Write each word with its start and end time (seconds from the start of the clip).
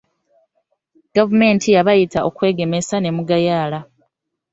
Gavumenti 1.15 1.67
yabayita 1.75 2.19
okwegemesa 2.29 2.95
ne 2.99 3.09
mugayaala. 3.15 3.79